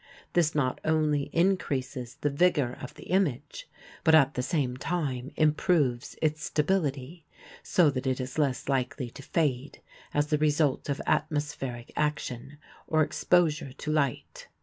This 0.33 0.55
not 0.55 0.81
only 0.83 1.25
increases 1.31 2.15
the 2.21 2.31
vigor 2.31 2.75
of 2.81 2.95
the 2.95 3.03
image 3.11 3.69
but 4.03 4.15
at 4.15 4.33
the 4.33 4.41
same 4.41 4.75
time 4.75 5.29
improves 5.35 6.15
its 6.23 6.43
stability, 6.45 7.27
so 7.61 7.91
that 7.91 8.07
it 8.07 8.19
is 8.19 8.39
less 8.39 8.67
likely 8.67 9.11
to 9.11 9.21
fade 9.21 9.79
as 10.11 10.25
the 10.29 10.39
result 10.39 10.89
of 10.89 11.03
atmospheric 11.05 11.93
action 11.95 12.57
or 12.87 13.03
exposure 13.03 13.73
to 13.73 13.91
light. 13.91 14.47